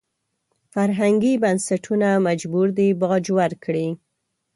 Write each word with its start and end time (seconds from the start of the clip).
فرهنګي 0.73 1.33
بنسټونه 1.43 2.09
مجبور 2.27 2.67
دي 2.77 2.89
باج 3.01 3.25
ورکړي. 3.39 3.87